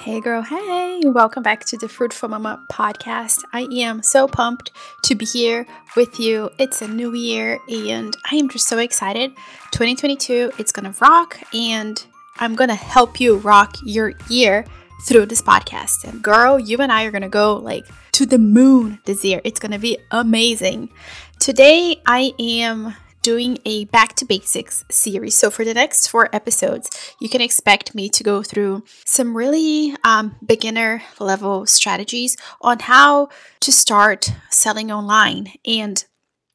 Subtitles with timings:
[0.00, 3.42] Hey, girl, hey, welcome back to the Fruitful Mama podcast.
[3.52, 4.70] I am so pumped
[5.02, 5.66] to be here
[5.96, 6.50] with you.
[6.56, 9.34] It's a new year, and I am just so excited.
[9.72, 12.06] 2022, it's gonna rock, and
[12.36, 14.64] I'm gonna help you rock your year
[15.02, 16.04] through this podcast.
[16.04, 19.40] And, girl, you and I are gonna go like to the moon this year.
[19.42, 20.90] It's gonna be amazing.
[21.40, 22.94] Today, I am
[23.28, 25.34] doing a back to basics series.
[25.34, 26.88] So, for the next four episodes,
[27.20, 33.28] you can expect me to go through some really um, beginner level strategies on how
[33.60, 35.52] to start selling online.
[35.66, 36.02] And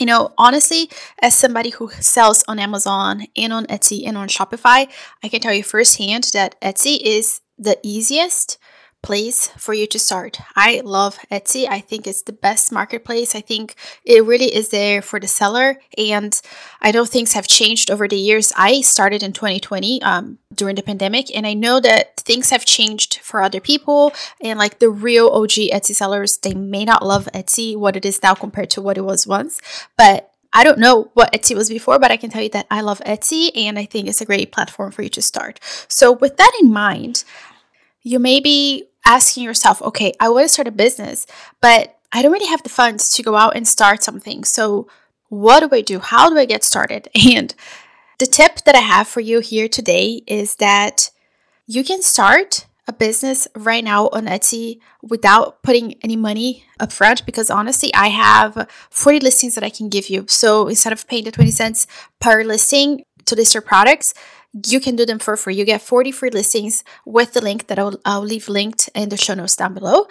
[0.00, 0.90] you know, honestly,
[1.22, 4.90] as somebody who sells on Amazon and on Etsy and on Shopify,
[5.22, 8.58] I can tell you firsthand that Etsy is the easiest
[9.06, 10.40] place for you to start.
[10.56, 11.64] I love Etsy.
[11.68, 13.36] I think it's the best marketplace.
[13.36, 15.78] I think it really is there for the seller.
[15.96, 16.38] And
[16.82, 18.52] I know things have changed over the years.
[18.56, 23.20] I started in 2020 um, during the pandemic, and I know that things have changed
[23.20, 24.12] for other people.
[24.40, 28.20] And like the real OG Etsy sellers, they may not love Etsy, what it is
[28.24, 29.60] now compared to what it was once.
[29.96, 32.80] But I don't know what Etsy was before, but I can tell you that I
[32.80, 35.60] love Etsy and I think it's a great platform for you to start.
[35.86, 37.22] So, with that in mind,
[38.06, 41.26] you may be asking yourself, okay, I want to start a business,
[41.62, 44.44] but I don't really have the funds to go out and start something.
[44.44, 44.88] So,
[45.28, 45.98] what do I do?
[45.98, 47.08] How do I get started?
[47.36, 47.54] And
[48.18, 51.10] the tip that I have for you here today is that
[51.66, 57.26] you can start a business right now on Etsy without putting any money up front
[57.26, 60.24] because honestly, I have 40 listings that I can give you.
[60.28, 61.86] So instead of paying the 20 cents
[62.20, 64.14] per listing to list your products,
[64.64, 65.54] you can do them for free.
[65.54, 69.16] You get 40 free listings with the link that I'll, I'll leave linked in the
[69.16, 70.06] show notes down below.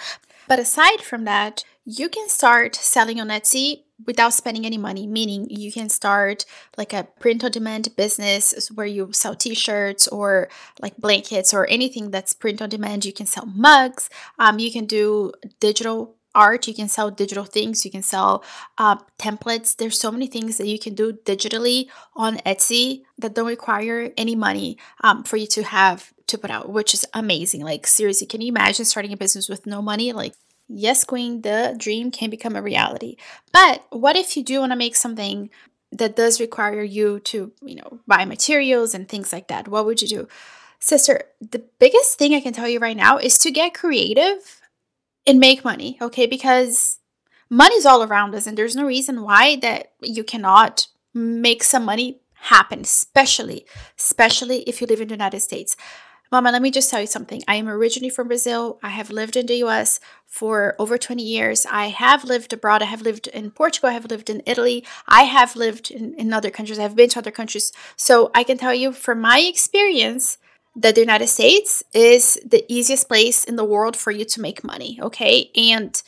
[0.48, 5.48] But aside from that, you can start selling on Etsy without spending any money, meaning
[5.50, 6.46] you can start
[6.78, 10.50] like a print on demand business where you sell t shirts or
[10.82, 13.06] like blankets or anything that's print on demand.
[13.06, 14.10] You can sell mugs.
[14.38, 18.44] Um, you can do digital art you can sell digital things you can sell
[18.78, 19.76] uh, templates.
[19.76, 24.36] There's so many things that you can do digitally on etsy that don't require any
[24.36, 27.62] money um, for you to have to put out which is amazing.
[27.62, 30.12] Like seriously can you imagine starting a business with no money?
[30.14, 30.36] Like
[30.68, 33.16] yes queen the dream can become a reality.
[33.52, 35.50] But what if you do want to make something
[35.92, 39.68] that does require you to you know buy materials and things like that?
[39.68, 40.28] What would you do?
[40.80, 44.62] Sister the biggest thing i can tell you right now is to get creative
[45.28, 46.26] and make money, okay?
[46.26, 47.00] Because
[47.50, 52.20] money's all around us and there's no reason why that you cannot make some money
[52.34, 53.66] happen, especially
[53.98, 55.76] especially if you live in the United States.
[56.32, 57.44] Mama, let me just tell you something.
[57.48, 58.80] I am originally from Brazil.
[58.82, 61.66] I have lived in the US for over 20 years.
[61.70, 62.82] I have lived abroad.
[62.82, 63.90] I have lived in Portugal.
[63.90, 64.84] I have lived in Italy.
[65.08, 66.80] I have lived in, in other countries.
[66.80, 67.72] I've been to other countries.
[67.96, 70.40] So I can tell you from my experience,
[70.76, 74.64] that the United States is the easiest place in the world for you to make
[74.64, 75.50] money, okay?
[75.56, 76.02] And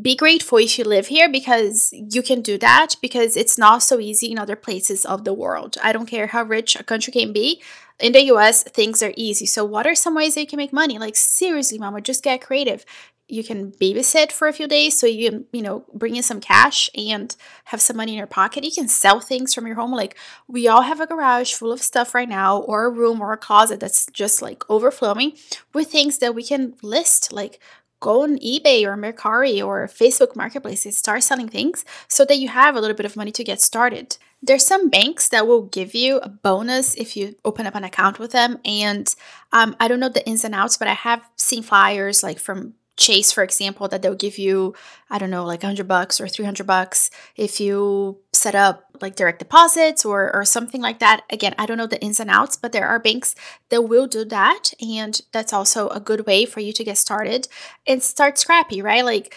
[0.00, 3.98] be grateful if you live here because you can do that because it's not so
[3.98, 5.76] easy in other places of the world.
[5.82, 7.60] I don't care how rich a country can be.
[7.98, 9.44] In the US, things are easy.
[9.44, 10.98] So, what are some ways that you can make money?
[10.98, 12.84] Like, seriously, mama, just get creative
[13.28, 16.90] you can babysit for a few days so you you know bring in some cash
[16.94, 18.64] and have some money in your pocket.
[18.64, 20.16] You can sell things from your home like
[20.48, 23.36] we all have a garage full of stuff right now or a room or a
[23.36, 25.32] closet that's just like overflowing
[25.74, 27.60] with things that we can list like
[28.00, 32.48] go on ebay or mercari or facebook marketplace and start selling things so that you
[32.48, 34.16] have a little bit of money to get started.
[34.40, 38.20] There's some banks that will give you a bonus if you open up an account
[38.20, 39.12] with them and
[39.52, 42.74] um, i don't know the ins and outs but i have seen flyers like from
[42.98, 44.74] Chase, for example, that they'll give you,
[45.08, 49.38] I don't know, like 100 bucks or 300 bucks if you set up like direct
[49.38, 51.22] deposits or, or something like that.
[51.30, 53.36] Again, I don't know the ins and outs, but there are banks
[53.68, 54.72] that will do that.
[54.80, 57.46] And that's also a good way for you to get started
[57.86, 59.04] and start scrappy, right?
[59.04, 59.34] Like,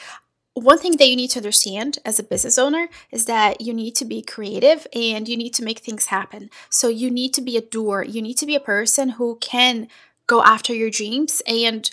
[0.53, 3.95] one thing that you need to understand as a business owner is that you need
[3.95, 6.49] to be creative and you need to make things happen.
[6.69, 9.87] So, you need to be a doer, you need to be a person who can
[10.27, 11.89] go after your dreams and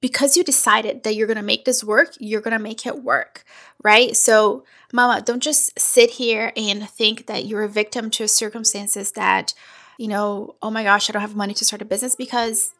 [0.00, 3.02] because you decided that you're going to make this work, you're going to make it
[3.02, 3.44] work,
[3.82, 4.16] right?
[4.16, 9.54] So, mama, don't just sit here and think that you're a victim to circumstances that,
[9.98, 12.74] you know, oh my gosh, I don't have money to start a business because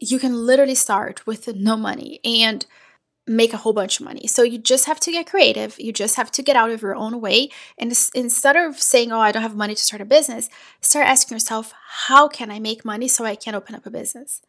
[0.00, 2.66] you can literally start with no money and
[3.26, 4.26] make a whole bunch of money.
[4.26, 5.78] So you just have to get creative.
[5.78, 7.50] You just have to get out of your own way.
[7.78, 10.48] And instead of saying, oh, I don't have money to start a business,
[10.80, 11.72] start asking yourself,
[12.08, 14.42] how can I make money so I can open up a business?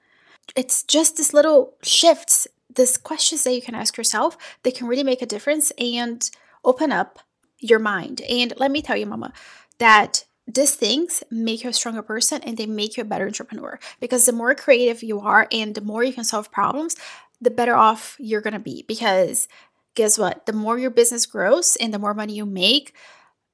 [0.55, 5.03] It's just this little shifts, these questions that you can ask yourself that can really
[5.03, 6.29] make a difference and
[6.63, 7.19] open up
[7.59, 8.21] your mind.
[8.29, 9.33] And let me tell you, mama,
[9.79, 13.79] that these things make you a stronger person and they make you a better entrepreneur
[13.99, 16.95] because the more creative you are and the more you can solve problems,
[17.41, 18.83] the better off you're going to be.
[18.87, 19.47] Because
[19.95, 20.45] guess what?
[20.45, 22.93] The more your business grows and the more money you make,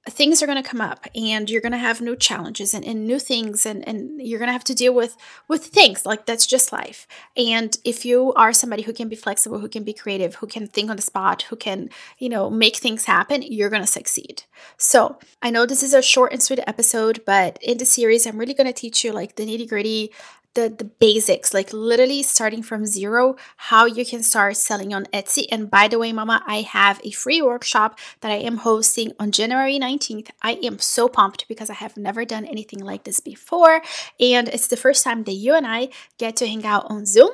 [0.08, 3.06] things are going to come up and you're going to have new challenges and, and
[3.06, 5.18] new things and, and you're going to have to deal with
[5.48, 7.06] with things like that's just life.
[7.36, 10.68] And if you are somebody who can be flexible who can be creative who can
[10.68, 14.44] think on the spot who can you know make things happen you're going to succeed.
[14.78, 18.38] So i know this is a short and sweet episode but in the series i'm
[18.38, 20.12] really going to teach you like the nitty gritty
[20.56, 25.46] the, the basics, like literally starting from zero, how you can start selling on Etsy.
[25.52, 29.32] And by the way, Mama, I have a free workshop that I am hosting on
[29.32, 30.30] January 19th.
[30.42, 33.82] I am so pumped because I have never done anything like this before.
[34.20, 37.32] And it's the first time that you and I get to hang out on Zoom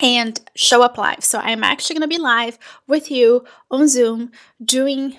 [0.00, 1.24] and show up live.
[1.24, 4.32] So I'm actually going to be live with you on Zoom
[4.62, 5.16] doing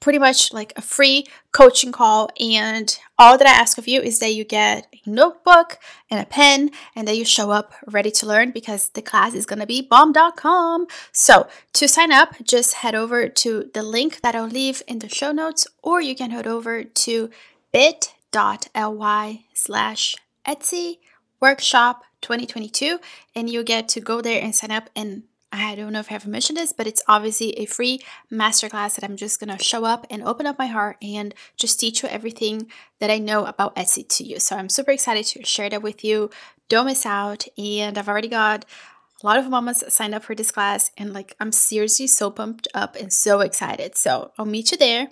[0.00, 2.30] pretty much like a free coaching call.
[2.40, 5.78] And all that I ask of you is that you get a notebook
[6.10, 9.46] and a pen and that you show up ready to learn because the class is
[9.46, 10.86] going to be bomb.com.
[11.12, 15.08] So to sign up, just head over to the link that I'll leave in the
[15.08, 17.30] show notes, or you can head over to
[17.72, 20.16] bit.ly slash
[20.46, 20.98] Etsy
[21.40, 22.98] workshop 2022
[23.34, 26.14] and you get to go there and sign up and I don't know if I
[26.14, 28.00] have mentioned this, but it's obviously a free
[28.30, 32.02] masterclass that I'm just gonna show up and open up my heart and just teach
[32.02, 34.40] you everything that I know about Etsy to you.
[34.40, 36.30] So I'm super excited to share that with you.
[36.68, 37.46] Don't miss out.
[37.56, 38.66] And I've already got
[39.22, 42.68] a lot of mamas signed up for this class, and like I'm seriously so pumped
[42.74, 43.96] up and so excited.
[43.96, 45.08] So I'll meet you there.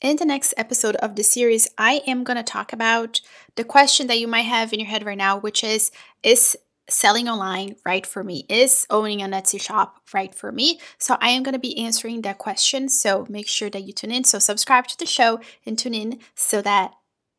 [0.00, 3.20] In the next episode of the series, I am going to talk about
[3.56, 5.90] the question that you might have in your head right now, which is
[6.22, 6.56] Is
[6.88, 8.46] selling online right for me?
[8.48, 10.80] Is owning an Etsy shop right for me?
[10.98, 12.88] So I am going to be answering that question.
[12.88, 14.24] So make sure that you tune in.
[14.24, 16.92] So subscribe to the show and tune in so that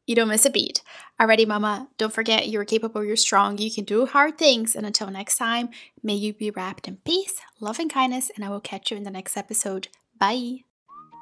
[0.05, 0.81] you don't miss a beat.
[1.21, 4.75] Alrighty, mama, don't forget you're capable, you're strong, you can do hard things.
[4.75, 5.69] And until next time,
[6.01, 8.31] may you be wrapped in peace, love, and kindness.
[8.35, 9.89] And I will catch you in the next episode.
[10.17, 10.68] Bye.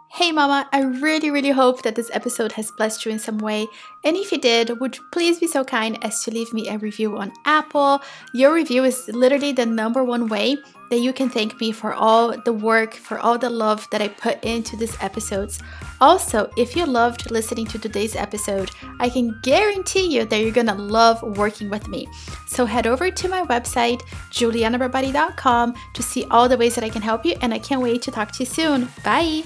[0.09, 3.67] Hey mama, I really really hope that this episode has blessed you in some way.
[4.05, 6.77] And if you did, would you please be so kind as to leave me a
[6.77, 8.01] review on Apple?
[8.33, 10.57] Your review is literally the number one way
[10.89, 14.07] that you can thank me for all the work, for all the love that I
[14.07, 15.59] put into these episodes.
[15.99, 18.71] Also, if you loved listening to today's episode,
[19.01, 22.07] I can guarantee you that you're gonna love working with me.
[22.47, 24.01] So head over to my website,
[24.31, 28.01] julianabarbati.com, to see all the ways that I can help you, and I can't wait
[28.03, 28.87] to talk to you soon.
[29.03, 29.43] Bye!